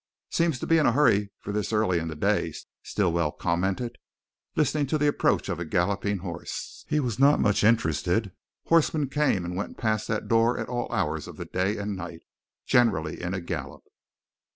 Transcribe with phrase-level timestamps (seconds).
[0.31, 3.99] "Seems to be in a hurry for this early in the day," Stilwell commented,
[4.55, 6.85] listening to the approach of a galloping horse.
[6.89, 8.31] He was not much interested;
[8.65, 12.21] horsemen came and went past that door at all hours of the day and night,
[12.65, 13.83] generally in a gallop.